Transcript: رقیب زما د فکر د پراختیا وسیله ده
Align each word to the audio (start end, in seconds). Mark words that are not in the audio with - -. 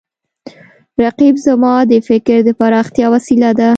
رقیب 1.05 1.35
زما 1.45 1.73
د 1.91 1.93
فکر 2.09 2.37
د 2.47 2.49
پراختیا 2.59 3.07
وسیله 3.15 3.49
ده 3.59 3.69